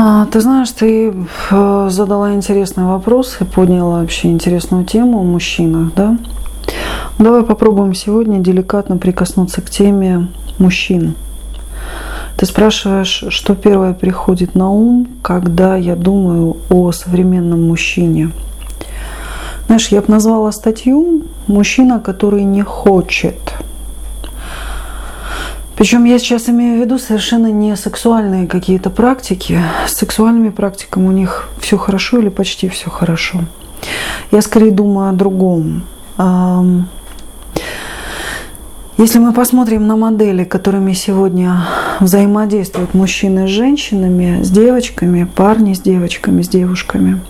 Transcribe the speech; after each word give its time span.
А, 0.00 0.26
ты 0.26 0.40
знаешь, 0.40 0.70
ты 0.70 1.12
э, 1.50 1.88
задала 1.90 2.32
интересный 2.32 2.84
вопрос 2.84 3.38
и 3.40 3.44
подняла 3.44 4.00
вообще 4.00 4.28
интересную 4.28 4.84
тему 4.84 5.18
о 5.18 5.24
мужчинах, 5.24 5.92
да? 5.96 6.16
Давай 7.18 7.42
попробуем 7.42 7.94
сегодня 7.94 8.38
деликатно 8.38 8.96
прикоснуться 8.96 9.60
к 9.60 9.70
теме 9.70 10.28
мужчин. 10.58 11.16
Ты 12.36 12.46
спрашиваешь, 12.46 13.24
что 13.30 13.56
первое 13.56 13.92
приходит 13.92 14.54
на 14.54 14.70
ум, 14.70 15.08
когда 15.20 15.74
я 15.74 15.96
думаю 15.96 16.58
о 16.70 16.92
современном 16.92 17.66
мужчине. 17.66 18.30
Знаешь, 19.66 19.88
я 19.88 20.00
бы 20.00 20.06
назвала 20.12 20.52
статью 20.52 21.24
«Мужчина, 21.48 21.98
который 21.98 22.44
не 22.44 22.62
хочет». 22.62 23.34
Причем 25.78 26.04
я 26.06 26.18
сейчас 26.18 26.48
имею 26.48 26.76
в 26.76 26.80
виду 26.80 26.98
совершенно 26.98 27.52
не 27.52 27.76
сексуальные 27.76 28.48
какие-то 28.48 28.90
практики. 28.90 29.62
С 29.86 29.94
сексуальными 29.94 30.50
практиками 30.50 31.06
у 31.06 31.12
них 31.12 31.48
все 31.60 31.78
хорошо 31.78 32.18
или 32.18 32.30
почти 32.30 32.68
все 32.68 32.90
хорошо. 32.90 33.44
Я 34.32 34.42
скорее 34.42 34.72
думаю 34.72 35.10
о 35.10 35.12
другом. 35.12 35.84
Если 38.96 39.20
мы 39.20 39.32
посмотрим 39.32 39.86
на 39.86 39.94
модели, 39.94 40.42
которыми 40.42 40.94
сегодня 40.94 41.62
взаимодействуют 42.00 42.94
мужчины 42.94 43.46
с 43.46 43.50
женщинами, 43.50 44.42
с 44.42 44.50
девочками, 44.50 45.28
парни 45.32 45.74
с 45.74 45.80
девочками, 45.80 46.42
с 46.42 46.48
девушками, 46.48 47.20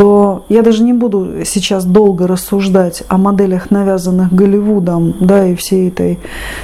то 0.00 0.46
я 0.48 0.62
даже 0.62 0.82
не 0.82 0.94
буду 0.94 1.44
сейчас 1.44 1.84
долго 1.84 2.26
рассуждать 2.26 3.02
о 3.08 3.18
моделях, 3.18 3.70
навязанных 3.70 4.32
Голливудом, 4.32 5.14
да, 5.20 5.46
и 5.46 5.54
всей 5.54 5.88
этой 5.88 6.18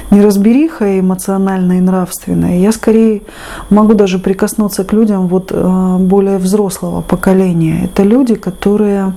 неразберихой 0.09 1.01
эмоциональной 1.01 1.77
и 1.77 1.81
нравственной. 1.81 2.59
Я 2.59 2.71
скорее 2.71 3.21
могу 3.69 3.93
даже 3.93 4.17
прикоснуться 4.17 4.83
к 4.83 4.91
людям 4.91 5.27
вот 5.27 5.51
э, 5.51 5.97
более 5.99 6.39
взрослого 6.39 7.01
поколения. 7.01 7.85
Это 7.85 8.01
люди, 8.01 8.33
которые, 8.33 9.13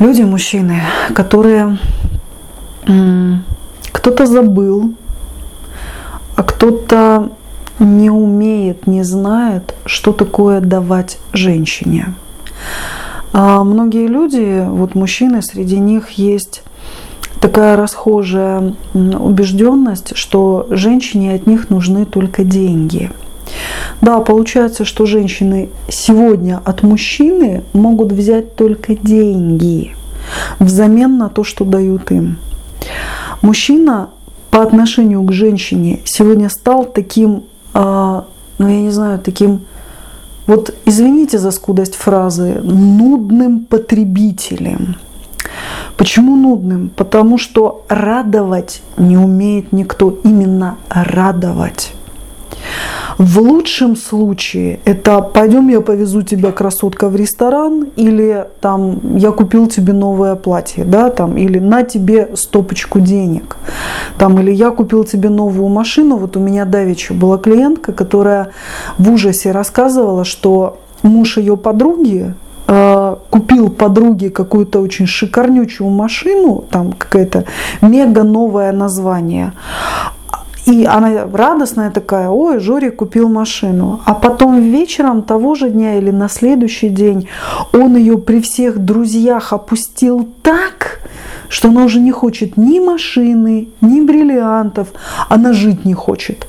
люди, 0.00 0.22
мужчины, 0.22 0.80
которые 1.14 1.78
кто-то 3.92 4.24
забыл, 4.24 4.94
а 6.36 6.42
кто-то 6.42 7.32
не 7.80 8.08
умеет, 8.08 8.86
не 8.86 9.02
знает, 9.02 9.74
что 9.84 10.12
такое 10.14 10.62
давать 10.62 11.18
женщине. 11.34 12.14
А 13.32 13.62
многие 13.62 14.06
люди, 14.06 14.64
вот 14.68 14.94
мужчины, 14.94 15.42
среди 15.42 15.78
них 15.78 16.10
есть 16.10 16.62
такая 17.40 17.76
расхожая 17.76 18.74
убежденность, 18.94 20.16
что 20.16 20.66
женщине 20.70 21.34
от 21.34 21.46
них 21.46 21.70
нужны 21.70 22.04
только 22.04 22.42
деньги. 22.42 23.10
Да, 24.00 24.20
получается, 24.20 24.84
что 24.84 25.06
женщины 25.06 25.70
сегодня 25.88 26.60
от 26.64 26.82
мужчины 26.82 27.62
могут 27.72 28.12
взять 28.12 28.56
только 28.56 28.94
деньги 28.94 29.94
взамен 30.58 31.18
на 31.18 31.28
то, 31.28 31.44
что 31.44 31.64
дают 31.64 32.10
им. 32.10 32.38
Мужчина 33.42 34.10
по 34.50 34.62
отношению 34.62 35.22
к 35.22 35.32
женщине 35.32 36.00
сегодня 36.04 36.48
стал 36.48 36.84
таким, 36.84 37.44
а, 37.74 38.24
ну 38.58 38.68
я 38.68 38.80
не 38.80 38.90
знаю, 38.90 39.18
таким, 39.18 39.60
вот 40.48 40.74
извините 40.86 41.38
за 41.38 41.50
скудость 41.50 41.94
фразы, 41.94 42.60
нудным 42.62 43.60
потребителем. 43.66 44.96
Почему 45.98 46.36
нудным? 46.36 46.90
Потому 46.96 47.36
что 47.38 47.84
радовать 47.88 48.82
не 48.96 49.18
умеет 49.18 49.72
никто, 49.72 50.18
именно 50.24 50.76
радовать. 50.88 51.92
В 53.18 53.40
лучшем 53.40 53.96
случае 53.96 54.78
это 54.84 55.20
пойдем 55.20 55.68
я 55.68 55.80
повезу 55.80 56.22
тебя, 56.22 56.52
красотка, 56.52 57.08
в 57.08 57.16
ресторан, 57.16 57.88
или 57.96 58.46
там 58.60 59.16
я 59.16 59.32
купил 59.32 59.66
тебе 59.66 59.92
новое 59.92 60.36
платье, 60.36 60.84
да, 60.84 61.10
там, 61.10 61.36
или 61.36 61.58
на 61.58 61.82
тебе 61.82 62.28
стопочку 62.34 63.00
денег, 63.00 63.56
там, 64.18 64.38
или 64.38 64.52
я 64.52 64.70
купил 64.70 65.02
тебе 65.02 65.30
новую 65.30 65.68
машину. 65.68 66.16
Вот 66.16 66.36
у 66.36 66.40
меня 66.40 66.64
давеча 66.64 67.12
была 67.12 67.38
клиентка, 67.38 67.92
которая 67.92 68.50
в 68.98 69.10
ужасе 69.10 69.50
рассказывала, 69.50 70.24
что 70.24 70.78
муж 71.02 71.38
ее 71.38 71.56
подруги 71.56 72.34
э, 72.68 73.16
купил 73.30 73.70
подруге 73.70 74.30
какую-то 74.30 74.80
очень 74.80 75.06
шикарнючую 75.06 75.90
машину, 75.90 76.64
там 76.70 76.92
какое-то 76.92 77.44
мега 77.80 78.22
новое 78.22 78.72
название, 78.72 79.52
и 80.68 80.84
она 80.84 81.26
радостная 81.32 81.90
такая, 81.90 82.28
ой, 82.28 82.60
Жорик 82.60 82.96
купил 82.96 83.28
машину. 83.28 84.00
А 84.04 84.14
потом 84.14 84.60
вечером 84.60 85.22
того 85.22 85.54
же 85.54 85.70
дня 85.70 85.96
или 85.96 86.10
на 86.10 86.28
следующий 86.28 86.90
день 86.90 87.28
он 87.72 87.96
ее 87.96 88.18
при 88.18 88.40
всех 88.40 88.78
друзьях 88.78 89.52
опустил 89.52 90.28
так, 90.42 91.00
что 91.48 91.68
она 91.68 91.84
уже 91.84 92.00
не 92.00 92.12
хочет 92.12 92.56
ни 92.56 92.80
машины, 92.80 93.68
ни 93.80 94.00
бриллиантов. 94.00 94.88
Она 95.28 95.52
жить 95.52 95.84
не 95.84 95.94
хочет. 95.94 96.46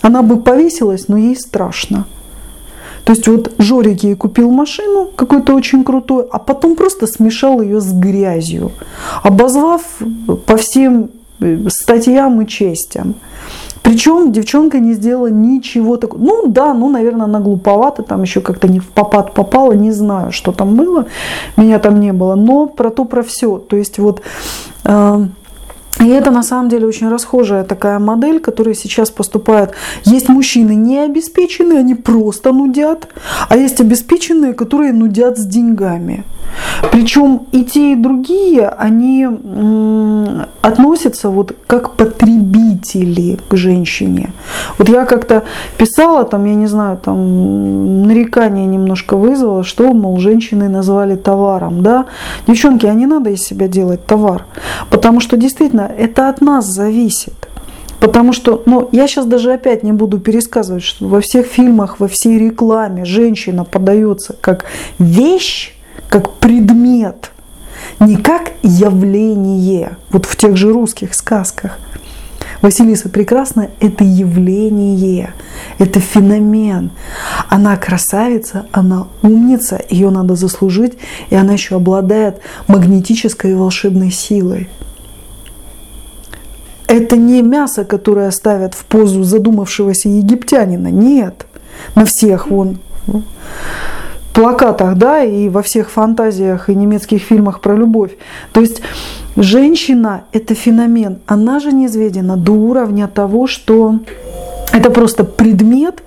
Она 0.00 0.22
бы 0.22 0.40
повесилась, 0.40 1.08
но 1.08 1.18
ей 1.18 1.36
страшно. 1.36 2.06
То 3.04 3.12
есть 3.12 3.28
вот 3.28 3.52
Жорик 3.58 4.04
ей 4.04 4.14
купил 4.14 4.50
машину 4.50 5.10
какой-то 5.14 5.54
очень 5.54 5.84
крутой, 5.84 6.24
а 6.30 6.38
потом 6.38 6.76
просто 6.76 7.06
смешал 7.06 7.60
ее 7.60 7.80
с 7.80 7.92
грязью, 7.92 8.72
обозвав 9.22 9.82
по 10.46 10.56
всем 10.56 11.10
статьям 11.68 12.40
и 12.42 12.46
честям. 12.46 13.14
Причем 13.82 14.30
девчонка 14.30 14.78
не 14.78 14.92
сделала 14.92 15.28
ничего 15.28 15.96
такого. 15.96 16.20
Ну 16.20 16.46
да, 16.48 16.74
ну, 16.74 16.90
наверное, 16.90 17.24
она 17.24 17.40
глуповата, 17.40 18.02
там 18.02 18.22
еще 18.22 18.40
как-то 18.40 18.68
не 18.68 18.78
в 18.78 18.88
попад 18.88 19.32
попала, 19.32 19.72
не 19.72 19.90
знаю, 19.90 20.32
что 20.32 20.52
там 20.52 20.76
было, 20.76 21.06
меня 21.56 21.78
там 21.78 21.98
не 21.98 22.12
было, 22.12 22.34
но 22.34 22.66
про 22.66 22.90
то, 22.90 23.04
про 23.04 23.22
все. 23.22 23.58
То 23.58 23.76
есть 23.76 23.98
вот 23.98 24.22
э, 24.84 25.26
и 25.98 26.08
это 26.08 26.30
на 26.30 26.42
самом 26.42 26.68
деле 26.68 26.86
очень 26.86 27.08
расхожая 27.08 27.64
такая 27.64 27.98
модель, 27.98 28.40
которая 28.40 28.74
сейчас 28.74 29.10
поступает. 29.10 29.72
Есть 30.04 30.28
мужчины 30.28 30.74
необеспеченные, 30.74 31.80
они 31.80 31.94
просто 31.94 32.52
нудят, 32.52 33.08
а 33.48 33.56
есть 33.56 33.80
обеспеченные, 33.80 34.54
которые 34.54 34.92
нудят 34.92 35.36
с 35.38 35.44
деньгами. 35.44 36.24
Причем 36.90 37.42
и 37.52 37.64
те, 37.64 37.92
и 37.92 37.96
другие, 37.96 38.68
они 38.68 39.26
относятся 40.62 41.30
вот 41.30 41.54
как 41.66 41.94
потребители 41.96 43.38
к 43.48 43.56
женщине. 43.56 44.30
Вот 44.78 44.88
я 44.88 45.04
как-то 45.04 45.44
писала, 45.78 46.24
там, 46.24 46.44
я 46.46 46.54
не 46.54 46.66
знаю, 46.66 46.98
там 46.98 48.02
нарекание 48.02 48.66
немножко 48.66 49.16
вызвало, 49.16 49.62
что, 49.62 49.92
мол, 49.92 50.18
женщины 50.18 50.68
назвали 50.68 51.16
товаром, 51.16 51.82
да. 51.82 52.06
Девчонки, 52.46 52.86
а 52.86 52.94
не 52.94 53.06
надо 53.06 53.30
из 53.30 53.42
себя 53.42 53.68
делать 53.68 54.04
товар, 54.06 54.46
потому 54.90 55.20
что 55.20 55.36
действительно 55.36 55.79
это 55.86 56.28
от 56.28 56.40
нас 56.40 56.66
зависит. 56.66 57.34
Потому 58.00 58.32
что, 58.32 58.62
ну, 58.64 58.88
я 58.92 59.06
сейчас 59.06 59.26
даже 59.26 59.52
опять 59.52 59.82
не 59.82 59.92
буду 59.92 60.18
пересказывать, 60.18 60.82
что 60.82 61.06
во 61.06 61.20
всех 61.20 61.46
фильмах, 61.46 62.00
во 62.00 62.08
всей 62.08 62.38
рекламе 62.38 63.04
женщина 63.04 63.64
подается 63.64 64.36
как 64.40 64.64
вещь, 64.98 65.74
как 66.08 66.32
предмет, 66.34 67.30
не 68.00 68.16
как 68.16 68.52
явление, 68.62 69.98
вот 70.10 70.24
в 70.24 70.34
тех 70.36 70.56
же 70.56 70.72
русских 70.72 71.14
сказках. 71.14 71.78
Василиса 72.62 73.08
Прекрасная– 73.08 73.70
это 73.80 74.04
явление, 74.04 75.32
это 75.78 76.00
феномен. 76.00 76.90
Она 77.48 77.76
красавица, 77.76 78.66
она 78.72 79.06
умница, 79.22 79.80
ее 79.88 80.10
надо 80.10 80.36
заслужить, 80.36 80.98
и 81.30 81.34
она 81.34 81.54
еще 81.54 81.76
обладает 81.76 82.40
магнетической 82.66 83.52
и 83.52 83.54
волшебной 83.54 84.10
силой. 84.10 84.68
Это 86.90 87.16
не 87.16 87.40
мясо, 87.40 87.84
которое 87.84 88.32
ставят 88.32 88.74
в 88.74 88.84
позу 88.84 89.22
задумавшегося 89.22 90.08
египтянина. 90.08 90.88
Нет. 90.88 91.46
На 91.94 92.04
всех 92.04 92.48
вон 92.48 92.80
плакатах, 94.34 94.96
да, 94.96 95.22
и 95.22 95.48
во 95.48 95.62
всех 95.62 95.88
фантазиях 95.88 96.68
и 96.68 96.74
немецких 96.74 97.22
фильмах 97.22 97.60
про 97.60 97.76
любовь. 97.76 98.16
То 98.52 98.60
есть 98.60 98.82
женщина– 99.36 100.22
это 100.32 100.56
феномен. 100.56 101.20
Она 101.26 101.60
же 101.60 101.70
низведена 101.70 102.36
до 102.36 102.52
уровня 102.52 103.06
того, 103.06 103.46
что 103.46 104.00
это 104.72 104.90
просто 104.90 105.22
предмет, 105.22 106.02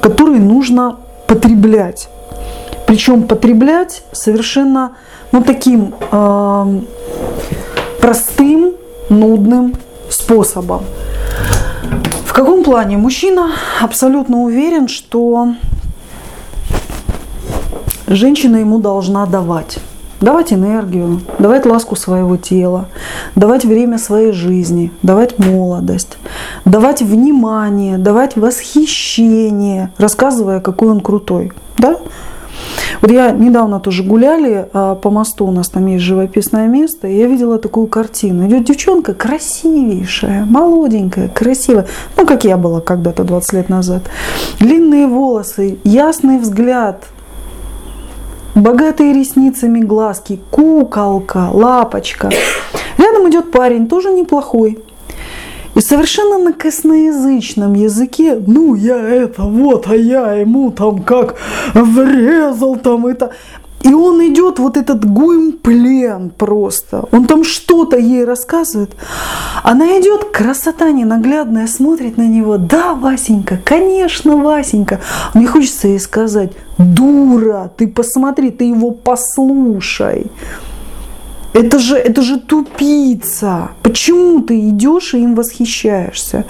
который 0.00 0.38
нужно 0.38 0.96
потреблять. 1.26 2.08
Причем 2.86 3.24
потреблять 3.24 4.02
совершенно 4.12 4.92
ну, 5.30 5.42
таким 5.42 5.94
э, 6.10 6.80
простым, 8.00 8.72
нудным 9.10 9.74
способом. 10.12 10.84
В 12.26 12.32
каком 12.32 12.64
плане? 12.64 12.96
Мужчина 12.96 13.52
абсолютно 13.80 14.38
уверен, 14.42 14.88
что 14.88 15.48
женщина 18.06 18.56
ему 18.56 18.78
должна 18.78 19.26
давать. 19.26 19.78
давать 20.22 20.52
энергию, 20.52 21.20
давать 21.38 21.66
ласку 21.66 21.96
своего 21.96 22.36
тела, 22.36 22.88
давать 23.34 23.64
время 23.64 23.98
своей 23.98 24.32
жизни, 24.32 24.92
давать 25.02 25.38
молодость, 25.38 26.16
давать 26.64 27.02
внимание, 27.02 27.98
давать 27.98 28.36
восхищение, 28.36 29.90
рассказывая, 29.98 30.60
какой 30.60 30.88
он 30.90 31.00
крутой. 31.00 31.52
Да? 31.76 31.96
Вот 33.02 33.10
я 33.10 33.32
недавно 33.32 33.80
тоже 33.80 34.04
гуляли 34.04 34.68
а, 34.72 34.94
по 34.94 35.10
мосту, 35.10 35.44
у 35.46 35.50
нас 35.50 35.68
там 35.68 35.86
есть 35.86 36.04
живописное 36.04 36.68
место, 36.68 37.08
и 37.08 37.18
я 37.18 37.26
видела 37.26 37.58
такую 37.58 37.88
картину. 37.88 38.46
Идет 38.46 38.64
девчонка 38.64 39.12
красивейшая, 39.12 40.44
молоденькая, 40.44 41.28
красивая, 41.28 41.88
ну, 42.16 42.24
как 42.24 42.44
я 42.44 42.56
была 42.56 42.80
когда-то 42.80 43.24
20 43.24 43.52
лет 43.54 43.68
назад. 43.68 44.04
Длинные 44.60 45.08
волосы, 45.08 45.78
ясный 45.82 46.38
взгляд, 46.38 47.08
богатые 48.54 49.12
ресницами 49.12 49.80
глазки, 49.80 50.38
куколка, 50.52 51.48
лапочка. 51.52 52.30
Рядом 52.98 53.28
идет 53.28 53.50
парень, 53.50 53.88
тоже 53.88 54.12
неплохой. 54.12 54.78
И 55.74 55.80
совершенно 55.80 56.38
на 56.38 56.52
косноязычном 56.52 57.74
языке, 57.74 58.38
ну 58.46 58.74
я 58.74 58.98
это, 58.98 59.42
вот, 59.42 59.86
а 59.88 59.96
я 59.96 60.32
ему 60.34 60.70
там 60.70 61.02
как 61.02 61.36
врезал 61.74 62.76
там 62.76 63.06
это. 63.06 63.30
И 63.82 63.92
он 63.92 64.24
идет, 64.28 64.60
вот 64.60 64.76
этот 64.76 65.04
гуимплен 65.04 66.30
просто. 66.30 67.04
Он 67.10 67.26
там 67.26 67.42
что-то 67.42 67.96
ей 67.96 68.24
рассказывает. 68.24 68.90
Она 69.64 69.98
идет, 69.98 70.24
красота 70.26 70.92
ненаглядная, 70.92 71.66
смотрит 71.66 72.16
на 72.16 72.28
него. 72.28 72.58
Да, 72.58 72.94
Васенька, 72.94 73.58
конечно, 73.64 74.36
Васенька. 74.36 75.00
Мне 75.34 75.48
хочется 75.48 75.88
ей 75.88 75.98
сказать, 75.98 76.52
дура, 76.78 77.72
ты 77.76 77.88
посмотри, 77.88 78.50
ты 78.50 78.64
его 78.64 78.92
послушай. 78.92 80.30
Это 81.52 81.78
же, 81.78 81.96
это 81.96 82.22
же 82.22 82.38
тупица. 82.38 83.70
Почему 83.82 84.40
ты 84.40 84.68
идешь 84.68 85.14
и 85.14 85.18
им 85.18 85.34
восхищаешься? 85.34 86.44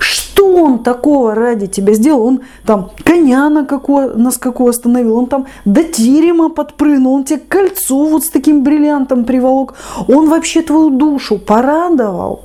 Что 0.00 0.46
он 0.46 0.78
такого 0.80 1.34
ради 1.34 1.66
тебя 1.66 1.94
сделал? 1.94 2.26
Он 2.26 2.40
там 2.66 2.90
коня 3.04 3.48
на, 3.50 3.64
какую, 3.64 4.18
на 4.18 4.30
скаку 4.30 4.68
остановил, 4.68 5.16
он 5.16 5.26
там 5.26 5.46
до 5.64 5.84
терема 5.84 6.48
подпрыгнул, 6.48 7.14
он 7.14 7.24
тебе 7.24 7.40
кольцо 7.40 8.04
вот 8.04 8.24
с 8.24 8.30
таким 8.30 8.64
бриллиантом 8.64 9.24
приволок. 9.24 9.74
Он 10.08 10.28
вообще 10.28 10.62
твою 10.62 10.90
душу 10.90 11.38
порадовал. 11.38 12.42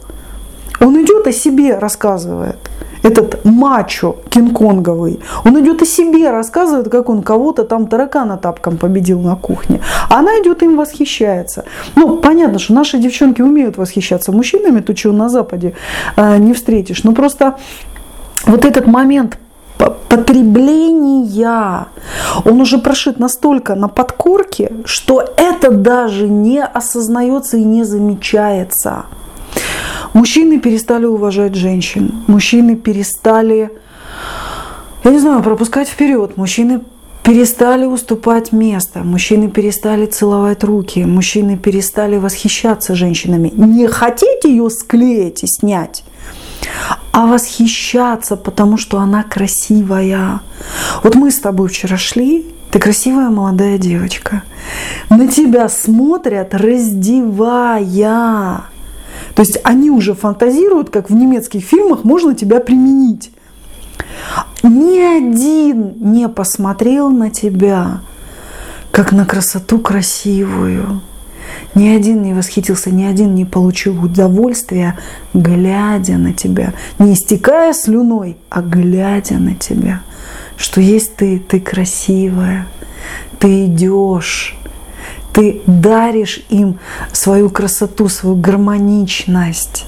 Он 0.80 1.02
идет 1.04 1.26
о 1.28 1.32
себе, 1.32 1.78
рассказывает 1.78 2.58
этот 3.04 3.46
мачо 3.46 4.16
кинг-конговый, 4.30 5.20
он 5.46 5.60
идет 5.60 5.82
о 5.82 5.86
себе, 5.86 6.32
рассказывает, 6.32 6.90
как 6.90 7.10
он 7.10 7.22
кого-то 7.22 7.64
там 7.64 7.88
таракана 7.88 8.38
тапком 8.38 8.78
победил 8.78 9.20
на 9.22 9.36
кухне. 9.36 9.82
А 10.10 10.20
она 10.20 10.32
идет 10.42 10.64
им 10.64 10.78
восхищается. 10.78 11.66
Ну, 11.96 12.18
понятно, 12.18 12.60
что 12.60 12.74
наши 12.74 12.98
девчонки 12.98 13.42
умеют 13.42 13.78
восхищаться 13.78 14.32
мужчинами, 14.32 14.80
то, 14.80 14.94
чего 14.96 15.14
на 15.14 15.30
Западе 15.30 15.76
э, 16.16 16.38
не 16.38 16.54
встретишь. 16.54 17.04
Но 17.04 17.12
просто 17.12 17.58
вот 18.46 18.66
этот 18.66 18.88
момент 18.88 19.38
потребления, 20.10 21.88
он 22.46 22.62
уже 22.62 22.78
прошит 22.78 23.20
настолько 23.20 23.76
на 23.76 23.88
подкорке, 23.88 24.72
что 24.86 25.24
это 25.38 25.72
даже 25.72 26.30
не 26.30 26.64
осознается 26.64 27.58
и 27.58 27.64
не 27.64 27.84
замечается. 27.84 29.06
Мужчины 30.14 30.60
перестали 30.60 31.06
уважать 31.06 31.56
женщин. 31.56 32.24
Мужчины 32.28 32.76
перестали, 32.76 33.72
я 35.04 35.12
не 35.12 35.20
знаю, 35.20 35.42
пропускать 35.42 35.90
вперед. 35.90 36.38
Мужчины 36.38 36.82
перестали 37.24 37.86
уступать 37.86 38.52
место, 38.52 39.00
мужчины 39.00 39.50
перестали 39.50 40.06
целовать 40.06 40.64
руки, 40.64 41.00
мужчины 41.06 41.58
перестали 41.58 42.18
восхищаться 42.18 42.96
женщинами. 42.96 43.52
Не 43.56 43.88
хотеть 43.88 44.44
ее 44.44 44.70
склеить 44.70 45.44
и 45.44 45.48
снять, 45.48 46.04
а 47.12 47.26
восхищаться, 47.26 48.36
потому 48.36 48.78
что 48.78 49.00
она 49.00 49.24
красивая. 49.24 50.42
Вот 51.02 51.16
мы 51.16 51.32
с 51.32 51.40
тобой 51.40 51.70
вчера 51.70 51.98
шли, 51.98 52.46
ты 52.72 52.80
красивая 52.80 53.30
молодая 53.30 53.78
девочка. 53.78 54.44
На 55.10 55.28
тебя 55.28 55.70
смотрят, 55.70 56.54
раздевая. 56.54 57.94
То 59.36 59.42
есть 59.42 59.58
они 59.64 59.90
уже 59.90 60.14
фантазируют, 60.14 60.90
как 60.90 61.10
в 61.10 61.14
немецких 61.14 61.64
фильмах 61.64 62.04
можно 62.04 62.36
тебя 62.36 62.60
применить. 62.60 63.32
Ни 64.62 65.00
один 65.00 65.94
не 66.00 66.30
посмотрел 66.30 67.10
на 67.10 67.30
тебя, 67.30 68.02
как 68.92 69.12
на 69.12 69.26
красоту 69.26 69.80
красивую. 69.80 71.02
Ни 71.76 71.90
один 71.90 72.22
не 72.22 72.34
восхитился, 72.34 72.92
ни 72.92 73.04
один 73.04 73.34
не 73.34 73.46
получил 73.46 74.04
удовольствия, 74.04 74.98
глядя 75.34 76.18
на 76.18 76.34
тебя. 76.34 76.74
Не 77.00 77.14
истекая 77.14 77.74
слюной, 77.74 78.38
а 78.50 78.62
глядя 78.62 79.36
на 79.40 79.56
тебя. 79.56 80.02
Что 80.56 80.80
есть 80.82 81.16
ты, 81.16 81.40
ты 81.40 81.60
красивая, 81.60 82.68
ты 83.40 83.66
идешь, 83.66 84.56
ты 85.34 85.62
даришь 85.66 86.46
им 86.50 86.80
свою 87.12 87.50
красоту, 87.50 88.08
свою 88.08 88.36
гармоничность. 88.36 89.86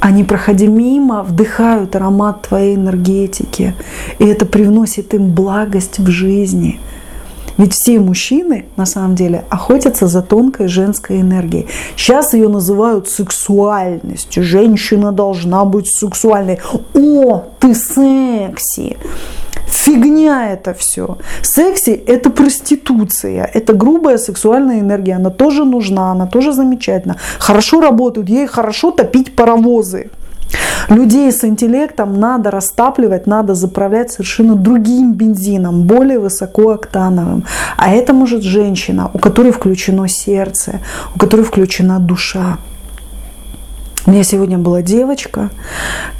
Они, 0.00 0.24
проходя 0.24 0.66
мимо, 0.66 1.22
вдыхают 1.22 1.96
аромат 1.96 2.42
твоей 2.48 2.74
энергетики. 2.74 3.74
И 4.18 4.26
это 4.26 4.44
привносит 4.44 5.14
им 5.14 5.30
благость 5.30 5.98
в 5.98 6.08
жизни. 6.08 6.80
Ведь 7.58 7.72
все 7.74 7.98
мужчины, 7.98 8.66
на 8.76 8.86
самом 8.86 9.14
деле, 9.14 9.44
охотятся 9.48 10.06
за 10.06 10.22
тонкой 10.22 10.68
женской 10.68 11.20
энергией. 11.20 11.66
Сейчас 11.96 12.34
ее 12.34 12.48
называют 12.48 13.08
сексуальностью. 13.08 14.42
Женщина 14.42 15.12
должна 15.12 15.64
быть 15.64 15.88
сексуальной. 15.88 16.58
О, 16.94 17.44
ты 17.58 17.74
секси! 17.74 18.96
Фигня 19.66 20.52
это 20.52 20.74
все. 20.74 21.18
Секси– 21.42 21.90
это 22.06 22.30
проституция, 22.30 23.50
это 23.52 23.72
грубая 23.72 24.16
сексуальная 24.16 24.80
энергия. 24.80 25.16
Она 25.16 25.30
тоже 25.30 25.64
нужна, 25.64 26.12
она 26.12 26.26
тоже 26.26 26.52
замечательна. 26.52 27.16
Хорошо 27.38 27.80
работают, 27.80 28.28
ей 28.28 28.46
хорошо 28.46 28.92
топить 28.92 29.34
паровозы. 29.34 30.10
Людей 30.88 31.32
с 31.32 31.44
интеллектом 31.44 32.18
надо 32.20 32.50
растапливать, 32.50 33.26
надо 33.26 33.54
заправлять 33.54 34.12
совершенно 34.12 34.54
другим 34.54 35.14
бензином, 35.14 35.82
более 35.82 36.18
высокооктановым. 36.18 37.44
А 37.76 37.90
это 37.90 38.12
может 38.12 38.42
женщина, 38.42 39.10
у 39.12 39.18
которой 39.18 39.50
включено 39.50 40.08
сердце, 40.08 40.80
у 41.14 41.18
которой 41.18 41.42
включена 41.42 41.98
душа. 41.98 42.58
У 44.06 44.12
меня 44.12 44.22
сегодня 44.22 44.58
была 44.58 44.82
девочка, 44.82 45.50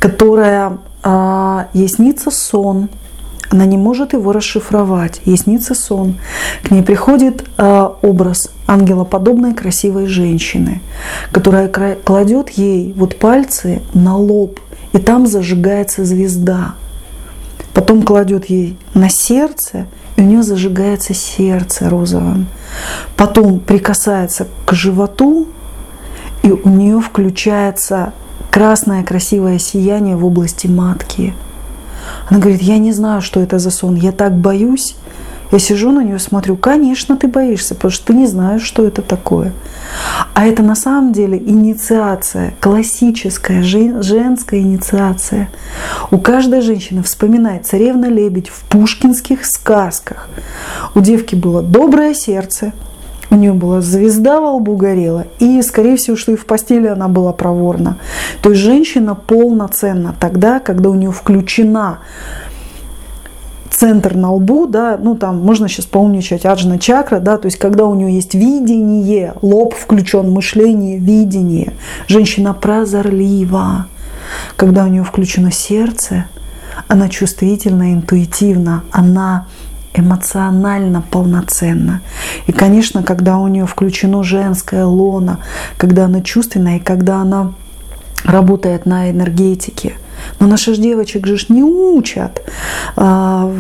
которая 0.00 0.79
а, 1.05 1.69
ей 1.72 1.88
снится 1.88 2.32
сон, 2.32 2.88
она 3.50 3.65
не 3.65 3.76
может 3.76 4.12
его 4.12 4.32
расшифровать. 4.32 5.20
Ей 5.24 5.36
снится 5.36 5.74
сон. 5.74 6.17
К 6.62 6.70
ней 6.70 6.82
приходит 6.82 7.44
э, 7.56 7.88
образ 8.03 8.50
ангелоподобной 8.67 9.55
красивой 9.55 10.06
женщины, 10.06 10.81
которая 11.31 11.69
кладет 11.69 12.50
ей 12.50 12.93
вот 12.96 13.17
пальцы 13.17 13.82
на 13.94 14.17
лоб, 14.17 14.58
и 14.93 14.98
там 14.98 15.26
зажигается 15.26 16.05
звезда. 16.05 16.74
Потом 17.72 18.03
кладет 18.03 18.46
ей 18.46 18.76
на 18.94 19.08
сердце, 19.08 19.86
и 20.17 20.22
у 20.22 20.24
нее 20.24 20.43
зажигается 20.43 21.15
сердце 21.15 21.88
розовым. 21.91 22.46
Потом 23.17 23.60
прикасается 23.60 24.46
к 24.65 24.72
животу, 24.72 25.46
и 26.43 26.50
у 26.50 26.69
нее 26.69 27.00
включается 27.00 28.12
красное 28.50 29.05
красивое 29.05 29.58
сияние 29.58 30.17
в 30.17 30.24
области 30.24 30.67
матки– 30.67 31.34
она 32.28 32.40
говорит, 32.40 32.62
я 32.62 32.78
не 32.78 32.92
знаю, 32.92 33.20
что 33.22 33.40
это 33.40 33.58
за 33.58 33.70
сон, 33.70 33.94
я 33.94 34.12
так 34.12 34.36
боюсь. 34.36 34.96
Я 35.52 35.60
сижу 35.60 35.92
на 35.92 36.02
нее, 36.02 36.18
смотрю, 36.18 36.56
конечно, 36.56 37.16
ты 37.16 37.28
боишься, 37.28 37.76
потому 37.76 37.92
что 37.92 38.06
ты 38.06 38.14
не 38.14 38.26
знаешь, 38.26 38.62
что 38.62 38.84
это 38.84 39.00
такое. 39.00 39.52
А 40.34 40.44
это 40.44 40.64
на 40.64 40.74
самом 40.74 41.12
деле 41.12 41.38
инициация, 41.38 42.54
классическая 42.60 43.62
женская 43.62 44.60
инициация. 44.60 45.48
У 46.10 46.18
каждой 46.18 46.62
женщины 46.62 47.04
вспоминает 47.04 47.64
царевна-лебедь 47.64 48.48
в 48.48 48.64
пушкинских 48.64 49.46
сказках. 49.46 50.28
У 50.96 51.00
девки 51.00 51.36
было 51.36 51.62
доброе 51.62 52.12
сердце, 52.14 52.72
у 53.30 53.34
нее 53.34 53.52
была 53.52 53.80
звезда 53.80 54.40
во 54.40 54.52
лбу 54.52 54.76
горела, 54.76 55.26
и, 55.38 55.60
скорее 55.62 55.96
всего, 55.96 56.16
что 56.16 56.32
и 56.32 56.36
в 56.36 56.46
постели 56.46 56.86
она 56.86 57.08
была 57.08 57.32
проворна. 57.32 57.98
То 58.42 58.50
есть 58.50 58.62
женщина 58.62 59.14
полноценна 59.14 60.14
тогда, 60.18 60.60
когда 60.60 60.90
у 60.90 60.94
нее 60.94 61.10
включена 61.10 61.98
центр 63.70 64.14
на 64.14 64.32
лбу, 64.32 64.66
да, 64.66 64.98
ну 65.00 65.16
там 65.16 65.38
можно 65.38 65.68
сейчас 65.68 65.86
поумничать, 65.86 66.46
аджна 66.46 66.78
чакра, 66.78 67.20
да, 67.20 67.36
то 67.36 67.46
есть 67.46 67.58
когда 67.58 67.84
у 67.84 67.94
нее 67.94 68.14
есть 68.14 68.34
видение, 68.34 69.34
лоб 69.42 69.74
включен, 69.74 70.30
мышление, 70.30 70.98
видение, 70.98 71.74
женщина 72.08 72.54
прозорлива, 72.54 73.86
когда 74.56 74.84
у 74.84 74.88
нее 74.88 75.04
включено 75.04 75.52
сердце, 75.52 76.24
она 76.88 77.08
чувствительна, 77.08 77.92
интуитивна, 77.92 78.84
она 78.92 79.46
эмоционально 79.98 81.03
полноценна. 81.03 82.00
И, 82.46 82.53
конечно, 82.53 83.03
когда 83.03 83.38
у 83.38 83.48
нее 83.48 83.67
включено 83.67 84.22
женское 84.22 84.84
лоно, 84.84 85.38
когда 85.76 86.05
она 86.06 86.20
чувственная 86.20 86.76
и 86.76 86.81
когда 86.81 87.17
она 87.19 87.53
работает 88.24 88.86
на 88.86 89.10
энергетике. 89.10 89.94
Но 90.41 90.46
наших 90.46 90.79
девочек 90.79 91.26
же 91.26 91.36
не 91.48 91.62
учат 91.62 92.43
а, 92.96 93.53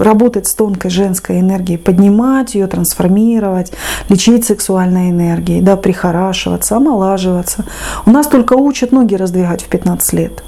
работать 0.00 0.46
с 0.46 0.54
тонкой 0.54 0.90
женской 0.90 1.40
энергией, 1.40 1.78
поднимать 1.78 2.54
ее, 2.54 2.66
трансформировать, 2.66 3.72
лечить 4.08 4.44
сексуальной 4.44 5.10
энергией, 5.10 5.60
да, 5.60 5.76
прихорашиваться, 5.76 6.76
омолаживаться. 6.76 7.64
У 8.06 8.10
нас 8.10 8.26
только 8.26 8.54
учат 8.54 8.92
ноги 8.92 9.14
раздвигать 9.14 9.62
в 9.62 9.68
15 9.68 10.12
лет. 10.12 10.42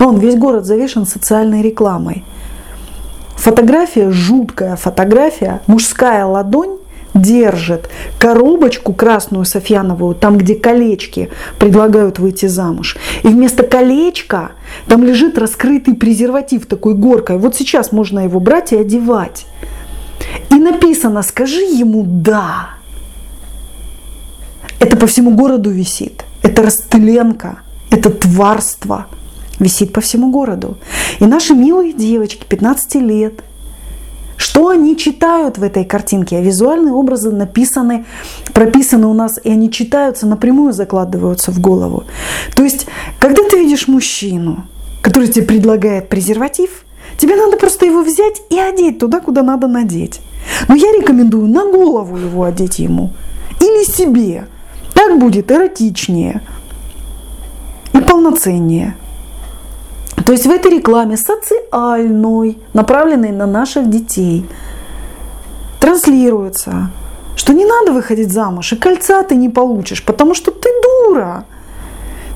Он 0.00 0.18
весь 0.18 0.36
город 0.36 0.64
завешен 0.64 1.06
социальной 1.06 1.62
рекламой. 1.62 2.24
Фотография, 3.36 4.10
жуткая 4.10 4.76
фотография, 4.76 5.60
мужская 5.66 6.24
ладонь 6.24 6.78
держит 7.14 7.88
коробочку 8.18 8.92
красную 8.92 9.44
софьяновую, 9.44 10.14
там, 10.14 10.36
где 10.36 10.54
колечки 10.54 11.30
предлагают 11.58 12.18
выйти 12.18 12.46
замуж. 12.46 12.96
И 13.22 13.28
вместо 13.28 13.62
колечка 13.62 14.52
там 14.86 15.04
лежит 15.04 15.38
раскрытый 15.38 15.94
презерватив 15.94 16.66
такой 16.66 16.94
горкой. 16.94 17.38
Вот 17.38 17.54
сейчас 17.54 17.92
можно 17.92 18.20
его 18.20 18.40
брать 18.40 18.72
и 18.72 18.76
одевать. 18.76 19.46
И 20.50 20.56
написано, 20.56 21.22
скажи 21.22 21.62
ему 21.62 22.02
«да». 22.04 22.70
Это 24.80 24.96
по 24.96 25.06
всему 25.06 25.30
городу 25.30 25.70
висит. 25.70 26.24
Это 26.42 26.62
растленка, 26.62 27.60
это 27.90 28.10
тварство 28.10 29.06
висит 29.58 29.92
по 29.92 30.00
всему 30.00 30.30
городу. 30.30 30.78
И 31.20 31.26
наши 31.26 31.54
милые 31.54 31.92
девочки 31.92 32.44
15 32.48 32.94
лет– 32.96 33.42
что 34.36 34.68
они 34.68 34.96
читают 34.96 35.58
в 35.58 35.62
этой 35.62 35.84
картинке? 35.84 36.36
А 36.36 36.40
визуальные 36.40 36.92
образы 36.92 37.30
написаны, 37.30 38.04
прописаны 38.52 39.06
у 39.06 39.14
нас, 39.14 39.38
и 39.42 39.50
они 39.50 39.70
читаются 39.70 40.26
напрямую, 40.26 40.72
закладываются 40.72 41.50
в 41.50 41.60
голову. 41.60 42.04
То 42.54 42.62
есть, 42.64 42.86
когда 43.18 43.42
ты 43.48 43.58
видишь 43.58 43.88
мужчину, 43.88 44.66
который 45.02 45.28
тебе 45.28 45.46
предлагает 45.46 46.08
презерватив, 46.08 46.84
тебе 47.16 47.36
надо 47.36 47.56
просто 47.56 47.86
его 47.86 48.02
взять 48.02 48.42
и 48.50 48.58
одеть 48.58 48.98
туда, 48.98 49.20
куда 49.20 49.42
надо 49.42 49.66
надеть. 49.66 50.20
Но 50.68 50.74
я 50.74 50.92
рекомендую 50.92 51.46
на 51.46 51.64
голову 51.64 52.16
его 52.16 52.44
одеть 52.44 52.78
ему. 52.78 53.12
Или 53.60 53.84
себе. 53.84 54.46
Так 54.94 55.18
будет 55.18 55.50
эротичнее 55.50 56.42
и 57.92 57.98
полноценнее. 57.98 58.96
То 60.24 60.32
есть 60.32 60.46
в 60.46 60.50
этой 60.50 60.70
рекламе 60.70 61.16
социальной, 61.16 62.58
направленной 62.72 63.30
на 63.30 63.46
наших 63.46 63.90
детей, 63.90 64.46
транслируется, 65.80 66.90
что 67.36 67.52
не 67.52 67.66
надо 67.66 67.92
выходить 67.92 68.32
замуж, 68.32 68.72
и 68.72 68.76
кольца 68.76 69.22
ты 69.22 69.34
не 69.34 69.50
получишь, 69.50 70.04
потому 70.04 70.34
что 70.34 70.50
ты 70.50 70.68
дура. 70.82 71.44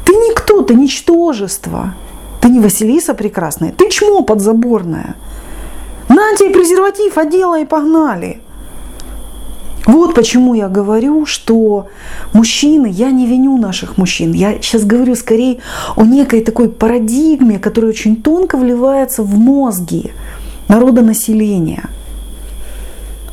Ты 0.04 0.12
никто, 0.12 0.62
ты 0.62 0.75
ничтожество. 0.75 1.95
Ты 2.40 2.50
не 2.50 2.61
Василиса 2.61 3.14
прекрасная, 3.14 3.73
ты 3.73 3.88
чмо 3.90 4.23
подзаборная. 4.23 5.16
На 6.09 6.35
тебе 6.37 6.50
презерватив 6.50 7.18
одела 7.18 7.59
и 7.59 7.64
погнали. 7.64 8.40
Вот 9.88 10.14
почему 10.14 10.54
я 10.54 10.68
говорю, 10.68 11.25
что 11.25 11.87
мужчины, 12.35 12.90
я 12.90 13.11
не 13.11 13.26
виню 13.26 13.57
наших 13.57 13.97
мужчин, 13.97 14.35
я 14.35 14.52
сейчас 14.61 14.85
говорю 14.85 15.16
скорее 15.16 15.61
о 15.97 16.04
некой 16.04 16.42
такой 16.42 16.68
парадигме, 16.68 17.59
которая 17.59 17.90
очень 17.90 18.16
тонко 18.16 18.59
вливается 18.59 19.23
в 19.23 19.38
мозги 19.38 20.12
народонаселения. 20.68 21.88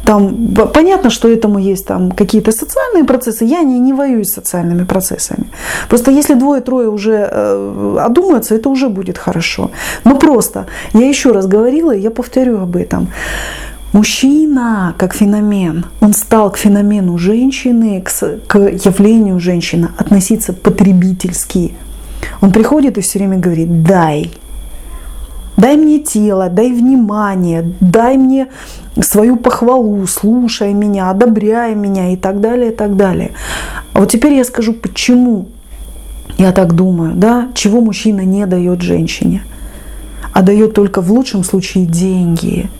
Там 0.05 0.53
понятно, 0.74 1.09
что 1.09 1.27
этому 1.27 1.59
есть 1.59 1.88
там 1.88 2.12
какие-то 2.12 2.51
социальные 2.51 3.03
процессы. 3.03 3.43
Я 3.43 3.63
не, 3.63 3.79
не 3.79 3.93
воюю 3.93 4.24
с 4.24 4.35
социальными 4.35 4.85
процессами. 4.85 5.47
Просто 5.89 6.12
если 6.12 6.35
двое-трое 6.35 6.88
уже 6.88 7.27
э, 7.31 7.97
одумаются, 8.00 8.55
это 8.55 8.69
уже 8.69 8.88
будет 8.88 9.17
хорошо. 9.17 9.71
Но 10.05 10.15
просто, 10.15 10.67
я 10.93 11.09
еще 11.09 11.31
раз 11.31 11.47
говорила, 11.47 11.91
я 11.91 12.12
повторю 12.12 12.62
об 12.62 12.75
этом. 12.75 13.07
Мужчина 13.95 14.93
как 14.97 15.13
феномен, 15.13 15.85
он 16.01 16.11
стал 16.11 16.51
к 16.51 16.57
феномену 16.57 17.17
женщины, 17.17 18.01
к, 18.01 18.11
к 18.45 18.57
явлению 18.57 19.39
женщины 19.39 19.87
относиться 19.97 20.51
потребительски. 20.51 21.73
Он 22.41 22.51
приходит 22.51 22.97
и 22.97 23.01
все 23.01 23.19
время 23.19 23.37
говорит 23.37 23.83
«дай». 23.83 24.33
Дай 25.55 25.77
мне 25.77 25.99
тело, 25.99 26.49
дай 26.49 26.73
внимание, 26.73 27.71
дай 27.79 28.17
мне 28.17 28.47
свою 29.01 29.37
похвалу, 29.37 30.05
слушай 30.07 30.73
меня, 30.73 31.09
одобряй 31.09 31.73
меня 31.73 32.11
и 32.11 32.17
так 32.17 32.41
далее, 32.41 32.73
и 32.73 32.75
так 32.75 32.97
далее. 32.97 33.31
А 33.93 34.01
вот 34.01 34.11
теперь 34.11 34.33
я 34.33 34.43
скажу, 34.43 34.73
почему 34.73 35.47
я 36.37 36.51
так 36.51 36.73
думаю, 36.73 37.13
да, 37.15 37.47
чего 37.53 37.79
мужчина 37.79 38.25
не 38.25 38.45
дает 38.45 38.81
женщине, 38.81 39.45
а 40.33 40.41
дает 40.41 40.73
только 40.73 40.99
в 40.99 41.09
лучшем 41.13 41.45
случае 41.45 41.85
деньги– 41.85 42.69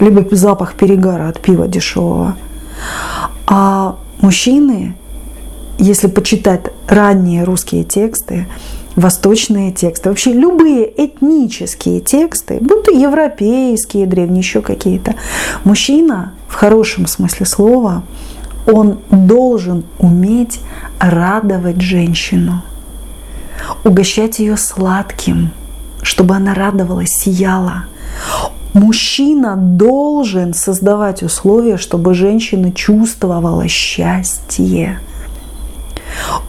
либо 0.00 0.24
запах 0.34 0.74
перегара 0.74 1.28
от 1.28 1.40
пива 1.40 1.68
дешевого. 1.68 2.36
А 3.46 3.96
мужчины, 4.20 4.96
если 5.78 6.06
почитать 6.06 6.62
ранние 6.86 7.44
русские 7.44 7.84
тексты, 7.84 8.46
восточные 8.96 9.72
тексты, 9.72 10.08
вообще 10.08 10.32
любые 10.32 10.84
этнические 11.04 12.00
тексты, 12.00 12.58
будто 12.60 12.92
европейские, 12.92 14.06
древние, 14.06 14.40
еще 14.40 14.60
какие-то, 14.60 15.14
мужчина 15.64 16.32
в 16.48 16.54
хорошем 16.54 17.06
смысле 17.06 17.46
слова, 17.46 18.02
он 18.66 18.98
должен 19.10 19.84
уметь 19.98 20.60
радовать 20.98 21.80
женщину, 21.80 22.62
угощать 23.84 24.40
ее 24.40 24.56
сладким, 24.56 25.52
чтобы 26.02 26.34
она 26.34 26.54
радовалась, 26.54 27.10
сияла. 27.10 27.84
Мужчина 28.78 29.56
должен 29.56 30.54
создавать 30.54 31.24
условия, 31.24 31.78
чтобы 31.78 32.14
женщина 32.14 32.70
чувствовала 32.70 33.66
счастье. 33.66 35.00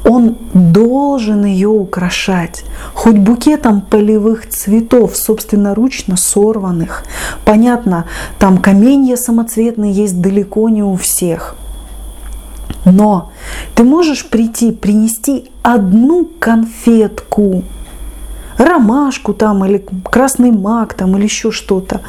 Он 0.05 0.37
должен 0.53 1.43
ее 1.43 1.69
украшать, 1.69 2.63
хоть 2.93 3.17
букетом 3.17 3.81
полевых 3.81 4.47
цветов, 4.47 5.17
собственноручно 5.17 6.17
сорванных. 6.17 7.03
Понятно, 7.45 8.05
там 8.37 8.59
каменья 8.59 9.15
самоцветные 9.15 9.91
есть 9.91 10.21
далеко 10.21 10.69
не 10.69 10.83
у 10.83 10.97
всех. 10.97 11.55
Но 12.85 13.31
ты 13.73 13.83
можешь 13.83 14.27
прийти, 14.29 14.71
принести 14.71 15.49
одну 15.63 16.29
конфетку– 16.39 17.63
ромашку 18.65 19.33
там 19.33 19.65
или 19.65 19.83
красный 20.03 20.51
мак 20.51 20.93
там 20.93 21.17
или 21.17 21.23
еще 21.23 21.51
что-то, 21.51 22.01